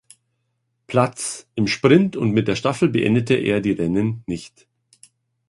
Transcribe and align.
Platz, 0.87 1.47
im 1.53 1.67
Sprint 1.67 2.15
und 2.17 2.31
mit 2.31 2.47
der 2.47 2.55
Staffel 2.55 2.89
beendete 2.89 3.35
er 3.35 3.61
die 3.61 3.73
Rennen 3.73 4.23
nicht. 4.25 4.67